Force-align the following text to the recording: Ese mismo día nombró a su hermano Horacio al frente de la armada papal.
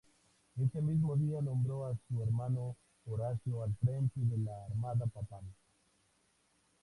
Ese 0.59 0.81
mismo 0.81 1.15
día 1.15 1.43
nombró 1.43 1.85
a 1.85 1.95
su 2.07 2.23
hermano 2.23 2.75
Horacio 3.05 3.61
al 3.61 3.75
frente 3.75 4.13
de 4.19 4.37
la 4.39 4.65
armada 4.65 5.05
papal. 5.05 5.43